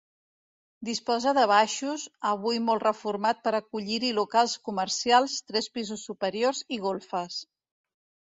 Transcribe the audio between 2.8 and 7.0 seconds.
reformat per acollir-hi locals comercials, tres pisos superiors i